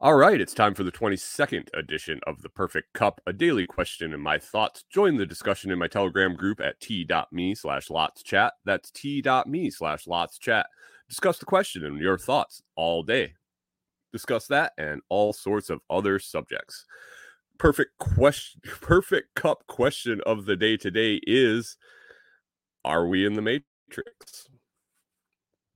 All 0.00 0.14
right, 0.14 0.40
it's 0.40 0.54
time 0.54 0.74
for 0.74 0.84
the 0.84 0.92
22nd 0.92 1.70
edition 1.74 2.20
of 2.24 2.40
The 2.42 2.48
Perfect 2.48 2.92
Cup, 2.92 3.20
a 3.26 3.32
daily 3.32 3.66
question 3.66 4.14
and 4.14 4.22
my 4.22 4.38
thoughts. 4.38 4.84
Join 4.88 5.16
the 5.16 5.26
discussion 5.26 5.72
in 5.72 5.78
my 5.80 5.88
Telegram 5.88 6.36
group 6.36 6.60
at 6.60 6.78
t.me 6.78 7.56
slash 7.56 7.90
lots 7.90 8.22
chat. 8.22 8.52
That's 8.64 8.92
t.me 8.92 9.70
slash 9.70 10.06
lots 10.06 10.38
chat. 10.38 10.66
Discuss 11.08 11.38
the 11.38 11.46
question 11.46 11.84
and 11.84 11.98
your 11.98 12.16
thoughts 12.16 12.62
all 12.76 13.02
day. 13.02 13.34
Discuss 14.12 14.46
that 14.46 14.70
and 14.78 15.02
all 15.08 15.32
sorts 15.32 15.68
of 15.68 15.80
other 15.90 16.20
subjects. 16.20 16.84
Perfect 17.58 17.98
question, 17.98 18.60
perfect 18.80 19.34
cup 19.34 19.64
question 19.66 20.20
of 20.24 20.44
the 20.44 20.54
day 20.54 20.76
today 20.76 21.20
is 21.24 21.76
Are 22.84 23.08
we 23.08 23.26
in 23.26 23.32
the 23.32 23.42
Matrix? 23.42 24.46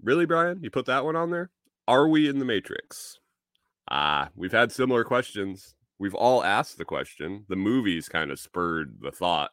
Really, 0.00 0.26
Brian? 0.26 0.60
You 0.62 0.70
put 0.70 0.86
that 0.86 1.04
one 1.04 1.16
on 1.16 1.32
there? 1.32 1.50
Are 1.88 2.06
we 2.06 2.28
in 2.28 2.38
the 2.38 2.44
Matrix? 2.44 3.18
Ah, 3.92 4.30
we've 4.34 4.52
had 4.52 4.72
similar 4.72 5.04
questions. 5.04 5.74
We've 5.98 6.14
all 6.14 6.42
asked 6.42 6.78
the 6.78 6.84
question. 6.84 7.44
The 7.50 7.56
movies 7.56 8.08
kind 8.08 8.30
of 8.30 8.40
spurred 8.40 8.96
the 9.02 9.12
thought. 9.12 9.50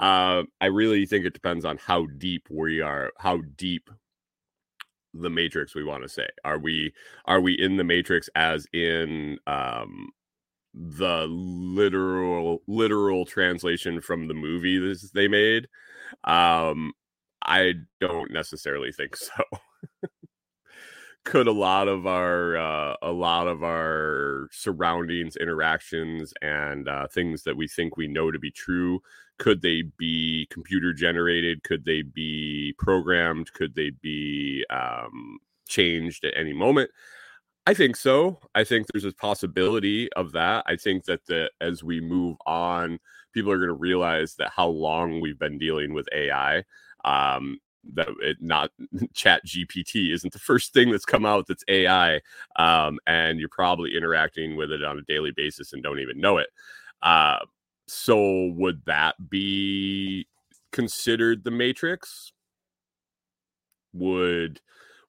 Uh, 0.00 0.42
I 0.60 0.66
really 0.66 1.06
think 1.06 1.24
it 1.24 1.32
depends 1.32 1.64
on 1.64 1.78
how 1.78 2.06
deep 2.18 2.48
we 2.50 2.80
are, 2.80 3.12
how 3.18 3.42
deep 3.56 3.88
the 5.14 5.30
matrix 5.30 5.76
we 5.76 5.84
want 5.84 6.02
to 6.02 6.08
say. 6.08 6.26
Are 6.44 6.58
we 6.58 6.92
are 7.26 7.40
we 7.40 7.52
in 7.54 7.76
the 7.76 7.84
matrix 7.84 8.28
as 8.34 8.66
in 8.72 9.38
um 9.46 10.10
the 10.74 11.26
literal 11.28 12.62
literal 12.66 13.26
translation 13.26 14.00
from 14.00 14.26
the 14.26 14.34
movie 14.34 14.94
they 15.14 15.28
made? 15.28 15.68
Um 16.24 16.92
I 17.44 17.74
don't 18.00 18.32
necessarily 18.32 18.90
think 18.92 19.16
so 19.16 19.44
could 21.24 21.46
a 21.46 21.52
lot 21.52 21.88
of 21.88 22.06
our 22.06 22.56
uh, 22.56 22.96
a 23.02 23.12
lot 23.12 23.46
of 23.46 23.62
our 23.62 24.48
surroundings 24.50 25.36
interactions 25.36 26.34
and 26.42 26.88
uh, 26.88 27.06
things 27.08 27.42
that 27.44 27.56
we 27.56 27.68
think 27.68 27.96
we 27.96 28.08
know 28.08 28.30
to 28.30 28.38
be 28.38 28.50
true 28.50 29.00
could 29.38 29.60
they 29.60 29.82
be 29.98 30.46
computer 30.50 30.92
generated? 30.92 31.64
Could 31.64 31.84
they 31.84 32.02
be 32.02 32.74
programmed? 32.78 33.52
Could 33.54 33.74
they 33.74 33.90
be 33.90 34.64
um, 34.70 35.38
changed 35.68 36.24
at 36.24 36.34
any 36.36 36.52
moment? 36.52 36.92
I 37.66 37.74
think 37.74 37.96
so. 37.96 38.38
I 38.54 38.62
think 38.62 38.86
there's 38.86 39.04
a 39.04 39.12
possibility 39.12 40.12
of 40.12 40.30
that. 40.32 40.64
I 40.66 40.76
think 40.76 41.06
that 41.06 41.26
the 41.26 41.50
as 41.60 41.82
we 41.82 42.00
move 42.00 42.36
on 42.46 43.00
people 43.32 43.50
are 43.50 43.56
going 43.56 43.68
to 43.68 43.74
realize 43.74 44.34
that 44.36 44.52
how 44.54 44.68
long 44.68 45.20
we've 45.20 45.38
been 45.38 45.58
dealing 45.58 45.94
with 45.94 46.06
ai 46.12 46.62
um, 47.04 47.58
that 47.94 48.08
it 48.20 48.36
not 48.40 48.70
chat 49.14 49.42
gpt 49.46 50.12
isn't 50.12 50.32
the 50.32 50.38
first 50.38 50.72
thing 50.72 50.90
that's 50.90 51.04
come 51.04 51.26
out 51.26 51.46
that's 51.46 51.64
ai 51.68 52.20
um, 52.56 52.98
and 53.06 53.40
you're 53.40 53.48
probably 53.48 53.96
interacting 53.96 54.56
with 54.56 54.70
it 54.70 54.84
on 54.84 54.98
a 54.98 55.02
daily 55.02 55.32
basis 55.32 55.72
and 55.72 55.82
don't 55.82 56.00
even 56.00 56.20
know 56.20 56.38
it. 56.38 56.48
Uh, 57.02 57.38
so 57.86 58.46
would 58.54 58.82
that 58.86 59.16
be 59.28 60.26
considered 60.70 61.44
the 61.44 61.50
matrix? 61.50 62.32
Would 63.92 64.60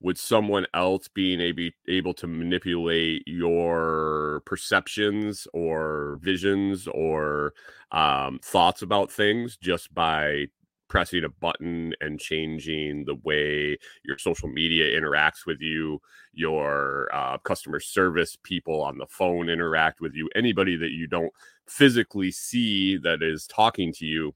would 0.02 0.18
someone 0.18 0.66
else 0.74 1.08
being 1.08 1.40
able, 1.40 1.70
able 1.88 2.14
to 2.14 2.28
manipulate 2.28 3.24
your 3.26 4.42
perceptions 4.46 5.48
or 5.54 6.20
visions 6.22 6.90
or 6.90 7.54
um, 7.94 8.38
thoughts 8.44 8.82
about 8.82 9.10
things 9.10 9.56
just 9.56 9.94
by 9.94 10.48
pressing 10.88 11.24
a 11.24 11.30
button 11.30 11.94
and 12.02 12.20
changing 12.20 13.06
the 13.06 13.16
way 13.24 13.78
your 14.04 14.18
social 14.18 14.48
media 14.48 15.00
interacts 15.00 15.46
with 15.46 15.60
you, 15.60 16.00
your 16.34 17.10
uh, 17.14 17.38
customer 17.40 17.80
service 17.80 18.38
people 18.44 18.82
on 18.82 18.98
the 18.98 19.08
phone 19.08 19.50
interact 19.50 20.02
with 20.02 20.14
you, 20.14 20.30
anybody 20.36 20.76
that 20.76 20.92
you 20.92 21.08
don't 21.08 21.32
physically 21.68 22.32
see 22.32 22.98
that 22.98 23.24
is 23.24 23.48
talking 23.48 23.92
to 23.94 24.06
you, 24.06 24.34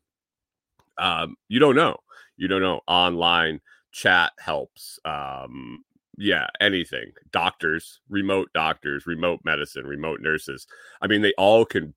um, 0.97 1.35
you 1.47 1.59
don't 1.59 1.75
know. 1.75 1.97
You 2.37 2.47
don't 2.47 2.61
know. 2.61 2.81
Online 2.87 3.59
chat 3.91 4.31
helps. 4.39 4.99
Um, 5.05 5.83
yeah, 6.17 6.47
anything. 6.59 7.11
Doctors, 7.31 8.01
remote 8.09 8.49
doctors, 8.53 9.05
remote 9.05 9.41
medicine, 9.43 9.85
remote 9.85 10.19
nurses. 10.21 10.65
I 11.01 11.07
mean, 11.07 11.21
they 11.21 11.33
all 11.37 11.65
can 11.65 11.93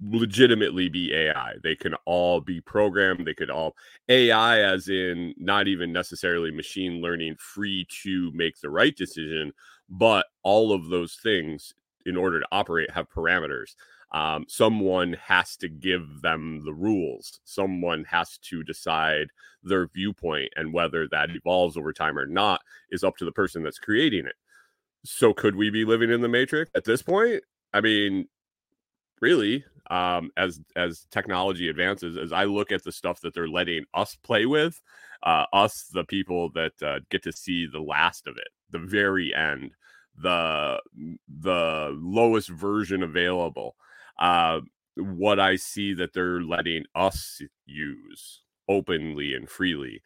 legitimately 0.00 0.88
be 0.88 1.14
AI. 1.14 1.54
They 1.62 1.74
can 1.76 1.94
all 2.06 2.40
be 2.40 2.60
programmed. 2.60 3.26
They 3.26 3.34
could 3.34 3.50
all 3.50 3.74
AI, 4.08 4.60
as 4.60 4.88
in 4.88 5.34
not 5.36 5.68
even 5.68 5.92
necessarily 5.92 6.50
machine 6.50 7.00
learning, 7.00 7.36
free 7.38 7.86
to 8.02 8.30
make 8.34 8.60
the 8.60 8.70
right 8.70 8.96
decision, 8.96 9.52
but 9.88 10.26
all 10.42 10.72
of 10.72 10.88
those 10.88 11.16
things 11.16 11.74
in 12.06 12.16
order 12.16 12.40
to 12.40 12.46
operate 12.52 12.90
have 12.90 13.10
parameters. 13.10 13.74
Um, 14.12 14.44
someone 14.46 15.14
has 15.14 15.56
to 15.58 15.68
give 15.68 16.20
them 16.20 16.62
the 16.64 16.74
rules. 16.74 17.40
Someone 17.44 18.04
has 18.04 18.36
to 18.38 18.62
decide 18.62 19.28
their 19.62 19.88
viewpoint, 19.88 20.52
and 20.56 20.72
whether 20.72 21.08
that 21.08 21.30
evolves 21.30 21.76
over 21.76 21.92
time 21.92 22.18
or 22.18 22.26
not 22.26 22.60
is 22.90 23.04
up 23.04 23.16
to 23.18 23.24
the 23.24 23.32
person 23.32 23.62
that's 23.62 23.78
creating 23.78 24.26
it. 24.26 24.34
So, 25.04 25.32
could 25.32 25.56
we 25.56 25.70
be 25.70 25.84
living 25.84 26.10
in 26.10 26.20
the 26.20 26.28
matrix 26.28 26.70
at 26.74 26.84
this 26.84 27.02
point? 27.02 27.42
I 27.72 27.80
mean, 27.80 28.28
really, 29.20 29.64
um, 29.92 30.30
as 30.36 30.60
as 30.76 31.06
technology 31.10 31.68
advances 31.68 32.16
as 32.16 32.32
i 32.32 32.44
look 32.44 32.72
at 32.72 32.82
the 32.84 32.92
stuff 32.92 33.20
that 33.20 33.34
they're 33.34 33.48
letting 33.48 33.84
us 33.94 34.16
play 34.22 34.46
with 34.46 34.80
uh, 35.22 35.44
us 35.52 35.88
the 35.92 36.04
people 36.04 36.50
that 36.50 36.72
uh, 36.82 36.98
get 37.10 37.22
to 37.22 37.32
see 37.32 37.66
the 37.66 37.80
last 37.80 38.26
of 38.26 38.36
it 38.36 38.48
the 38.70 38.78
very 38.78 39.34
end 39.34 39.72
the 40.20 40.80
the 41.40 41.96
lowest 42.00 42.48
version 42.48 43.02
available 43.02 43.76
uh, 44.18 44.60
what 44.96 45.38
i 45.38 45.56
see 45.56 45.94
that 45.94 46.12
they're 46.12 46.42
letting 46.42 46.84
us 46.94 47.40
use 47.66 48.42
openly 48.68 49.34
and 49.34 49.48
freely 49.48 50.02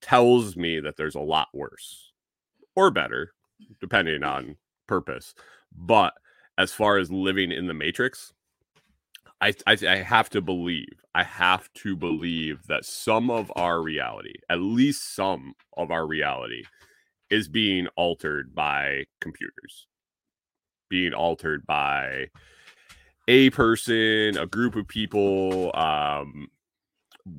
tells 0.00 0.56
me 0.56 0.80
that 0.80 0.96
there's 0.96 1.14
a 1.14 1.20
lot 1.20 1.48
worse 1.54 2.12
or 2.76 2.90
better 2.90 3.32
depending 3.80 4.22
on 4.22 4.56
purpose. 4.86 5.34
But 5.76 6.14
as 6.58 6.72
far 6.72 6.98
as 6.98 7.10
living 7.10 7.50
in 7.50 7.66
the 7.66 7.74
matrix 7.74 8.32
I, 9.44 9.52
I, 9.66 9.96
have 9.96 10.30
to 10.30 10.40
believe, 10.40 11.04
I 11.14 11.22
have 11.22 11.70
to 11.74 11.96
believe 11.96 12.66
that 12.68 12.86
some 12.86 13.30
of 13.30 13.52
our 13.56 13.82
reality, 13.82 14.32
at 14.48 14.60
least 14.60 15.14
some 15.14 15.54
of 15.76 15.90
our 15.90 16.06
reality, 16.06 16.64
is 17.28 17.46
being 17.46 17.86
altered 17.96 18.54
by 18.54 19.04
computers, 19.20 19.86
being 20.88 21.12
altered 21.12 21.66
by 21.66 22.28
a 23.28 23.50
person, 23.50 24.38
a 24.38 24.46
group 24.46 24.76
of 24.76 24.88
people, 24.88 25.70
um, 25.76 26.48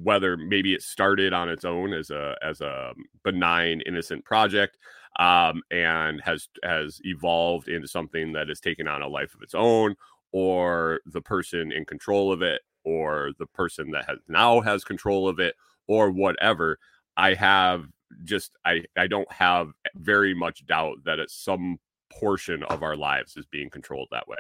whether 0.04 0.38
maybe 0.38 0.76
it 0.76 0.84
started 0.84 1.34
on 1.34 1.50
its 1.50 1.66
own 1.66 1.92
as 1.94 2.12
a 2.12 2.36
as 2.44 2.62
a 2.62 2.94
benign 3.24 3.82
innocent 3.86 4.26
project 4.26 4.78
um, 5.20 5.62
and 5.72 6.22
has 6.22 6.50
has 6.64 7.00
evolved 7.04 7.68
into 7.68 7.88
something 7.88 8.32
that 8.34 8.50
has 8.50 8.60
taken 8.60 8.88
on 8.88 9.02
a 9.02 9.08
life 9.08 9.34
of 9.34 9.42
its 9.42 9.56
own 9.56 9.96
or 10.36 11.00
the 11.06 11.22
person 11.22 11.72
in 11.72 11.86
control 11.86 12.30
of 12.30 12.42
it 12.42 12.62
or 12.84 13.32
the 13.40 13.46
person 13.46 13.90
that 13.90 14.04
has 14.06 14.18
now 14.28 14.60
has 14.60 14.84
control 14.84 15.30
of 15.30 15.40
it 15.40 15.56
or 15.88 16.12
whatever 16.12 16.78
i 17.16 17.34
have 17.34 17.86
just 18.26 18.52
i 18.66 18.84
i 18.98 19.08
don't 19.08 19.32
have 19.32 19.70
very 19.96 20.34
much 20.34 20.66
doubt 20.66 20.98
that 21.06 21.20
it's 21.20 21.34
some 21.34 21.80
portion 22.12 22.64
of 22.64 22.84
our 22.84 22.98
lives 22.98 23.38
is 23.38 23.46
being 23.46 23.70
controlled 23.70 24.10
that 24.12 24.28
way. 24.28 24.38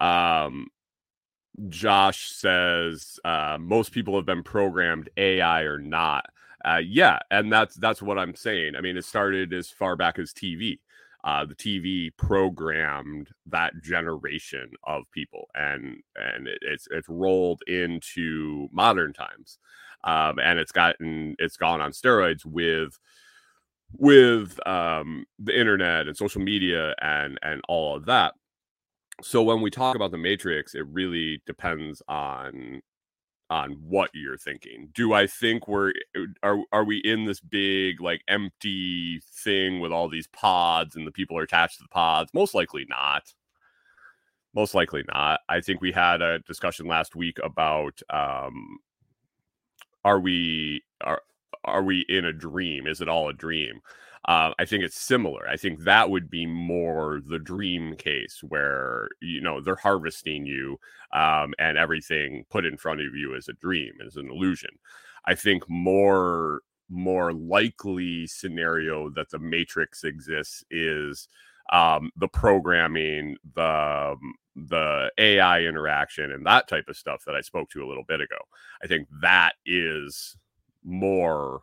Um 0.00 0.66
josh 1.68 2.30
says 2.30 3.20
uh 3.24 3.58
most 3.60 3.92
people 3.92 4.16
have 4.16 4.26
been 4.26 4.42
programmed 4.42 5.08
ai 5.16 5.62
or 5.62 5.78
not. 5.78 6.26
Uh 6.64 6.80
yeah 6.84 7.20
and 7.30 7.52
that's 7.52 7.76
that's 7.76 8.02
what 8.02 8.18
i'm 8.18 8.34
saying. 8.34 8.74
I 8.76 8.80
mean 8.80 8.96
it 8.96 9.04
started 9.04 9.52
as 9.52 9.70
far 9.70 9.94
back 9.94 10.18
as 10.18 10.32
tv 10.32 10.78
uh, 11.24 11.44
the 11.44 11.54
TV 11.54 12.10
programmed 12.16 13.28
that 13.46 13.72
generation 13.82 14.70
of 14.84 15.04
people, 15.12 15.48
and 15.54 16.02
and 16.16 16.48
it, 16.48 16.58
it's 16.62 16.88
it's 16.90 17.08
rolled 17.08 17.62
into 17.66 18.68
modern 18.72 19.12
times, 19.12 19.58
um, 20.04 20.38
and 20.38 20.58
it's 20.58 20.72
gotten 20.72 21.36
it's 21.38 21.56
gone 21.56 21.80
on 21.80 21.92
steroids 21.92 22.44
with 22.44 22.98
with 23.96 24.58
um, 24.66 25.24
the 25.38 25.58
internet 25.58 26.06
and 26.06 26.16
social 26.16 26.40
media 26.40 26.94
and 27.00 27.38
and 27.42 27.60
all 27.68 27.96
of 27.96 28.06
that. 28.06 28.34
So 29.22 29.42
when 29.42 29.60
we 29.60 29.70
talk 29.70 29.96
about 29.96 30.12
the 30.12 30.18
Matrix, 30.18 30.74
it 30.74 30.86
really 30.86 31.42
depends 31.46 32.02
on 32.08 32.80
on 33.50 33.72
what 33.82 34.10
you're 34.14 34.38
thinking. 34.38 34.90
Do 34.94 35.12
I 35.12 35.26
think 35.26 35.66
we're 35.68 35.92
uh, 36.16 36.26
are 36.42 36.58
are 36.72 36.84
we 36.84 36.98
in 36.98 37.24
this 37.24 37.40
big 37.40 38.00
like 38.00 38.22
empty 38.28 39.20
thing 39.44 39.80
with 39.80 39.92
all 39.92 40.08
these 40.08 40.28
pods 40.28 40.96
and 40.96 41.06
the 41.06 41.12
people 41.12 41.36
are 41.36 41.42
attached 41.42 41.78
to 41.78 41.82
the 41.82 41.88
pods? 41.88 42.32
Most 42.32 42.54
likely 42.54 42.86
not. 42.88 43.34
Most 44.54 44.74
likely 44.74 45.04
not. 45.12 45.40
I 45.48 45.60
think 45.60 45.80
we 45.80 45.92
had 45.92 46.22
a 46.22 46.38
discussion 46.40 46.86
last 46.86 47.16
week 47.16 47.38
about 47.42 48.00
um 48.10 48.78
are 50.04 50.20
we 50.20 50.82
are 51.02 51.20
are 51.64 51.82
we 51.82 52.06
in 52.08 52.24
a 52.24 52.32
dream? 52.32 52.86
Is 52.86 53.00
it 53.00 53.08
all 53.08 53.28
a 53.28 53.34
dream? 53.34 53.80
Uh, 54.26 54.52
I 54.58 54.64
think 54.66 54.84
it's 54.84 55.00
similar. 55.00 55.48
I 55.48 55.56
think 55.56 55.80
that 55.80 56.10
would 56.10 56.28
be 56.30 56.44
more 56.46 57.20
the 57.26 57.38
dream 57.38 57.96
case 57.96 58.40
where 58.46 59.08
you 59.22 59.40
know 59.40 59.60
they're 59.60 59.76
harvesting 59.76 60.44
you 60.44 60.78
um, 61.12 61.54
and 61.58 61.78
everything 61.78 62.44
put 62.50 62.66
in 62.66 62.76
front 62.76 63.00
of 63.00 63.14
you 63.14 63.34
is 63.34 63.48
a 63.48 63.54
dream, 63.54 63.94
is 64.00 64.16
an 64.16 64.30
illusion. 64.30 64.70
I 65.26 65.34
think 65.34 65.68
more 65.68 66.60
more 66.90 67.32
likely 67.32 68.26
scenario 68.26 69.08
that 69.10 69.30
the 69.30 69.38
Matrix 69.38 70.04
exists 70.04 70.64
is 70.70 71.28
um, 71.72 72.10
the 72.16 72.28
programming, 72.28 73.36
the 73.54 74.12
um, 74.12 74.34
the 74.56 75.10
AI 75.16 75.62
interaction, 75.62 76.32
and 76.32 76.44
that 76.44 76.68
type 76.68 76.88
of 76.88 76.96
stuff 76.96 77.22
that 77.26 77.36
I 77.36 77.40
spoke 77.40 77.70
to 77.70 77.84
a 77.84 77.88
little 77.88 78.04
bit 78.06 78.20
ago. 78.20 78.36
I 78.82 78.86
think 78.86 79.08
that 79.22 79.52
is 79.64 80.36
more 80.84 81.60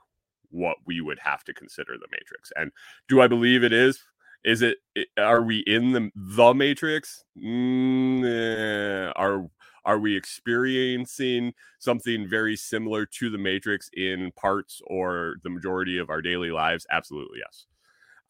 what 0.50 0.78
we 0.86 1.02
would 1.02 1.20
have 1.20 1.44
to 1.46 1.54
consider 1.54 1.94
the 1.98 2.08
Matrix. 2.12 2.52
And 2.56 2.72
do 3.08 3.22
I 3.22 3.28
believe 3.28 3.64
it 3.64 3.74
is? 3.74 4.02
Is 4.44 4.62
it? 4.62 4.78
Are 5.18 5.42
we 5.42 5.60
in 5.60 5.92
the 5.92 6.12
the 6.16 6.54
Matrix? 6.54 7.24
Mm, 7.38 8.24
eh, 8.26 9.12
are 9.16 9.48
are 9.86 10.00
we 10.00 10.16
experiencing 10.16 11.54
something 11.80 12.28
very 12.28 12.56
similar 12.56 13.06
to 13.06 13.30
the 13.30 13.38
Matrix 13.38 13.90
in 13.94 14.32
parts 14.34 14.82
or 14.88 15.36
the 15.44 15.50
majority 15.50 15.98
of 15.98 16.10
our 16.10 16.22
daily 16.22 16.52
lives? 16.52 16.86
Absolutely, 16.92 17.40
yes. 17.46 17.66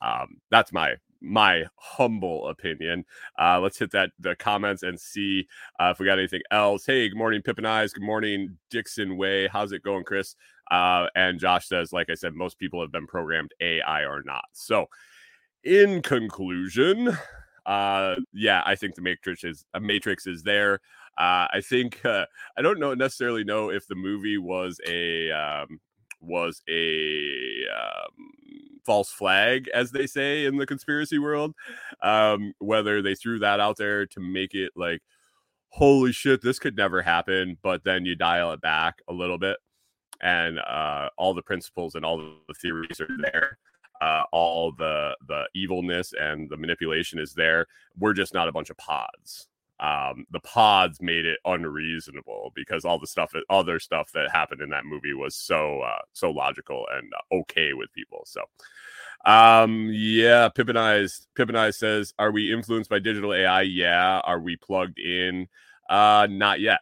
Um, 0.02 0.38
that's 0.52 0.72
my 0.72 0.96
my 1.22 1.66
humble 1.78 2.48
opinion. 2.48 3.04
Uh, 3.40 3.60
let's 3.60 3.80
hit 3.80 3.92
that 3.92 4.12
the 4.20 4.36
comments 4.36 4.84
and 4.84 5.00
see 5.00 5.48
uh, 5.80 5.90
if 5.92 6.00
we 6.00 6.06
got 6.06 6.20
anything 6.20 6.44
else. 6.52 6.86
Hey, 6.86 7.10
good 7.10 7.18
morning, 7.18 7.42
Pippin 7.42 7.66
Eyes. 7.66 7.92
Good 7.94 8.04
morning, 8.04 8.58
Dixon 8.70 9.18
Way. 9.18 9.48
How's 9.48 9.72
it 9.72 9.82
going, 9.84 10.04
Chris? 10.04 10.36
Uh, 10.72 11.08
and 11.16 11.40
Josh 11.40 11.68
says, 11.68 11.94
like 11.94 12.10
I 12.10 12.16
said, 12.16 12.34
most 12.34 12.60
people 12.60 12.82
have 12.82 12.92
been 12.92 13.08
programmed 13.08 13.52
AI 13.62 14.04
or 14.04 14.22
not. 14.24 14.46
So, 14.54 14.88
in 15.64 16.02
conclusion, 16.02 17.18
uh, 17.66 18.16
yeah, 18.34 18.64
I 18.66 18.76
think 18.76 18.96
the 18.96 19.02
Matrix 19.02 19.44
is 19.44 19.66
a 19.74 19.80
Matrix 19.80 20.26
is 20.26 20.44
there. 20.44 20.76
Uh, 21.18 21.48
I 21.52 21.62
think 21.64 22.00
uh, 22.06 22.26
I 22.58 22.62
don't 22.62 22.80
know 22.80 22.94
necessarily 22.94 23.44
know 23.44 23.70
if 23.70 23.88
the 23.88 23.96
movie 23.96 24.38
was 24.38 24.80
a 24.88 25.32
um, 25.32 25.80
was 26.22 26.62
a 26.70 27.66
um, 27.74 28.28
false 28.86 29.12
flag, 29.12 29.68
as 29.74 29.92
they 29.92 30.08
say 30.08 30.46
in 30.46 30.58
the 30.58 30.66
conspiracy 30.66 31.20
world. 31.20 31.54
Um, 32.02 32.54
whether 32.60 33.02
they 33.02 33.16
threw 33.16 33.40
that 33.40 33.60
out 33.60 33.78
there 33.78 34.06
to 34.08 34.20
make 34.20 34.54
it 34.54 34.72
like, 34.76 35.02
holy 35.70 36.12
shit, 36.14 36.42
this 36.42 36.60
could 36.60 36.78
never 36.78 37.02
happen, 37.02 37.58
but 37.62 37.84
then 37.84 38.06
you 38.06 38.16
dial 38.16 38.54
it 38.54 38.62
back 38.62 38.96
a 39.08 39.14
little 39.14 39.38
bit, 39.38 39.58
and 40.22 40.60
uh, 40.60 41.10
all 41.18 41.34
the 41.34 41.42
principles 41.42 41.96
and 41.96 42.06
all 42.06 42.18
the 42.18 42.54
theories 42.56 43.00
are 43.00 43.10
there. 43.20 43.58
Uh, 44.00 44.22
all 44.32 44.72
the 44.74 45.16
the 45.28 45.46
evilness 45.56 46.14
and 46.20 46.50
the 46.50 46.58
manipulation 46.58 47.18
is 47.18 47.34
there. 47.34 47.66
We're 47.98 48.14
just 48.14 48.34
not 48.34 48.48
a 48.48 48.52
bunch 48.52 48.70
of 48.70 48.78
pods 48.78 49.48
um, 49.80 50.26
the 50.32 50.40
pods 50.40 51.02
made 51.02 51.26
it 51.26 51.40
unreasonable 51.46 52.52
because 52.56 52.84
all 52.84 52.98
the 52.98 53.08
stuff, 53.08 53.34
other 53.50 53.80
stuff 53.80 54.12
that 54.14 54.32
happened 54.32 54.62
in 54.62 54.70
that 54.70 54.86
movie 54.86 55.14
was 55.14 55.36
so 55.36 55.82
uh, 55.82 56.02
so 56.14 56.32
logical 56.32 56.86
and 56.92 57.12
uh, 57.14 57.36
okay 57.42 57.74
with 57.74 57.94
people. 57.94 58.24
So, 58.26 58.42
um, 59.26 59.90
yeah, 59.94 60.50
Pippin 60.50 60.78
Eyes, 60.78 61.28
Pippin 61.36 61.56
Eyes 61.56 61.78
says, 61.78 62.14
"Are 62.18 62.32
we 62.32 62.52
influenced 62.52 62.90
by 62.90 63.00
digital 63.00 63.34
AI? 63.34 63.62
Yeah. 63.64 64.20
Are 64.24 64.40
we 64.40 64.56
plugged 64.56 64.98
in? 64.98 65.48
Uh, 65.88 66.28
not 66.30 66.60
yet. 66.60 66.80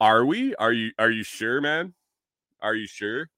Are 0.00 0.26
we? 0.26 0.56
Are 0.56 0.72
you? 0.72 0.90
Are 0.98 1.10
you 1.10 1.22
sure, 1.22 1.60
man? 1.60 1.94
Are 2.66 2.74
you 2.74 2.86
sure?" 2.86 3.30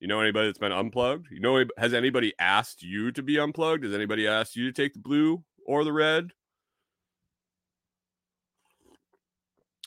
You 0.00 0.08
know 0.08 0.20
anybody 0.20 0.48
that's 0.48 0.58
been 0.58 0.72
unplugged? 0.72 1.28
You 1.30 1.40
know, 1.40 1.64
has 1.78 1.94
anybody 1.94 2.34
asked 2.38 2.82
you 2.82 3.10
to 3.12 3.22
be 3.22 3.38
unplugged? 3.38 3.84
Has 3.84 3.94
anybody 3.94 4.26
asked 4.26 4.54
you 4.54 4.66
to 4.66 4.72
take 4.72 4.92
the 4.92 4.98
blue 4.98 5.42
or 5.66 5.84
the 5.84 5.92
red 5.92 6.32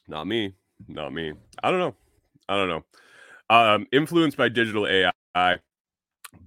Not 0.09 0.25
me. 0.25 0.56
Not 0.88 1.13
me. 1.13 1.33
I 1.62 1.69
don't 1.69 1.80
know. 1.80 1.95
I 2.50 2.56
don't 2.56 2.68
know. 2.68 2.83
Um, 3.51 3.88
influenced 3.91 4.38
by 4.38 4.50
digital 4.50 4.88
AI, 4.88 5.59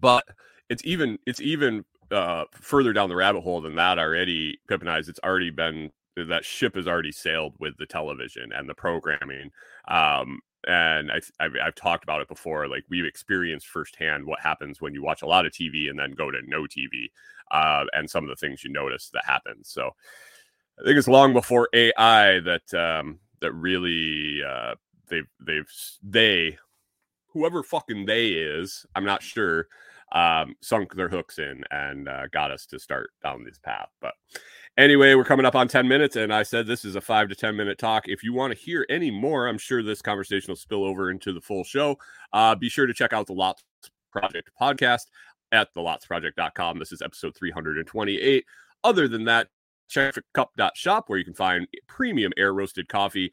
but 0.00 0.24
it's 0.68 0.84
even 0.84 1.18
it's 1.26 1.40
even 1.40 1.84
uh, 2.10 2.44
further 2.52 2.92
down 2.92 3.08
the 3.08 3.16
rabbit 3.16 3.42
hole 3.42 3.60
than 3.60 3.76
that 3.76 3.98
already. 3.98 4.58
Pippin 4.68 4.88
Eyes, 4.88 5.08
it's 5.08 5.20
already 5.24 5.50
been 5.50 5.90
that 6.16 6.44
ship 6.44 6.74
has 6.74 6.86
already 6.86 7.12
sailed 7.12 7.54
with 7.58 7.76
the 7.78 7.86
television 7.86 8.52
and 8.52 8.68
the 8.68 8.74
programming. 8.74 9.50
Um, 9.88 10.40
and 10.66 11.10
I, 11.10 11.20
I've, 11.40 11.52
I've, 11.62 11.74
talked 11.74 12.04
about 12.04 12.20
it 12.20 12.28
before. 12.28 12.68
Like 12.68 12.84
we've 12.88 13.04
experienced 13.04 13.66
firsthand 13.66 14.24
what 14.24 14.40
happens 14.40 14.80
when 14.80 14.94
you 14.94 15.02
watch 15.02 15.22
a 15.22 15.26
lot 15.26 15.46
of 15.46 15.52
TV 15.52 15.90
and 15.90 15.98
then 15.98 16.12
go 16.12 16.30
to 16.30 16.38
no 16.46 16.62
TV, 16.62 17.10
uh, 17.50 17.84
and 17.92 18.08
some 18.08 18.24
of 18.24 18.30
the 18.30 18.36
things 18.36 18.62
you 18.62 18.70
notice 18.70 19.10
that 19.10 19.24
happen. 19.24 19.62
So 19.62 19.90
I 20.80 20.84
think 20.84 20.98
it's 20.98 21.08
long 21.08 21.32
before 21.32 21.68
AI 21.72 22.40
that 22.40 22.74
um, 22.74 23.18
that 23.40 23.52
really 23.52 24.42
uh, 24.42 24.74
they've 25.08 25.28
they've 25.44 25.70
they 26.02 26.56
whoever 27.28 27.62
fucking 27.62 28.06
they 28.06 28.28
is 28.28 28.86
i'm 28.96 29.04
not 29.04 29.22
sure 29.22 29.68
um, 30.12 30.54
sunk 30.60 30.94
their 30.94 31.08
hooks 31.08 31.38
in 31.38 31.64
and 31.70 32.06
uh, 32.06 32.26
got 32.32 32.50
us 32.50 32.66
to 32.66 32.78
start 32.78 33.10
down 33.22 33.44
this 33.44 33.58
path 33.58 33.88
but 34.00 34.14
anyway 34.78 35.14
we're 35.14 35.24
coming 35.24 35.44
up 35.44 35.54
on 35.54 35.68
10 35.68 35.86
minutes 35.86 36.16
and 36.16 36.32
i 36.32 36.42
said 36.42 36.66
this 36.66 36.84
is 36.84 36.96
a 36.96 37.00
five 37.00 37.28
to 37.28 37.34
10 37.34 37.56
minute 37.56 37.78
talk. 37.78 38.08
If 38.08 38.22
you 38.22 38.32
want 38.32 38.54
to 38.54 38.58
hear 38.58 38.86
any 38.88 39.10
more 39.10 39.46
i'm 39.46 39.58
sure 39.58 39.82
this 39.82 40.02
conversation 40.02 40.50
will 40.50 40.56
spill 40.56 40.84
over 40.84 41.10
into 41.10 41.32
the 41.32 41.40
full 41.40 41.64
show. 41.64 41.98
Uh, 42.32 42.54
be 42.54 42.68
sure 42.68 42.86
to 42.86 42.94
check 42.94 43.12
out 43.12 43.26
the 43.26 43.34
lots 43.34 43.62
project 44.10 44.50
podcast 44.60 45.06
at 45.52 45.68
thelotsproject.com 45.74 46.78
this 46.78 46.92
is 46.92 47.02
episode 47.02 47.34
328 47.36 48.44
other 48.84 49.08
than 49.08 49.24
that 49.24 49.48
check 49.88 50.14
checkcup.shop 50.34 51.04
where 51.08 51.18
you 51.18 51.24
can 51.24 51.34
find 51.34 51.66
premium 51.86 52.32
air 52.36 52.54
roasted 52.54 52.88
coffee 52.88 53.30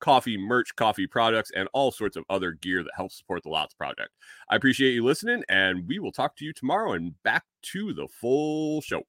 coffee 0.00 0.36
merch 0.36 0.74
coffee 0.76 1.06
products 1.06 1.52
and 1.54 1.68
all 1.72 1.90
sorts 1.90 2.16
of 2.16 2.24
other 2.28 2.52
gear 2.52 2.82
that 2.82 2.92
helps 2.96 3.16
support 3.16 3.42
the 3.44 3.48
lots 3.48 3.72
project. 3.72 4.10
I 4.50 4.56
appreciate 4.56 4.92
you 4.92 5.04
listening 5.04 5.44
and 5.48 5.86
we 5.86 6.00
will 6.00 6.12
talk 6.12 6.36
to 6.36 6.44
you 6.44 6.52
tomorrow 6.52 6.92
and 6.92 7.14
back 7.22 7.44
to 7.72 7.94
the 7.94 8.08
full 8.08 8.80
show 8.82 9.04